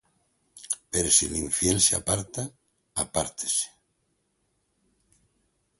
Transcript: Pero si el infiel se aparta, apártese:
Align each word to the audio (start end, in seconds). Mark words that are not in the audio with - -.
Pero 0.91 1.09
si 1.11 1.27
el 1.27 1.35
infiel 1.35 1.79
se 1.79 1.95
aparta, 1.95 2.49
apártese: 2.95 3.69